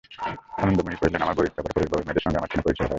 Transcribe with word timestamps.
আনন্দময়ী 0.63 0.97
কহিলেন, 0.99 1.21
আমার 1.25 1.35
বড়ো 1.37 1.47
ইচ্ছা 1.49 1.61
করে 1.63 1.73
পরেশবাবুর 1.75 2.05
মেয়েদের 2.05 2.23
সঙ্গে 2.25 2.39
আমার 2.39 2.51
চেনা-পরিচয় 2.51 2.85
হয়। 2.85 2.89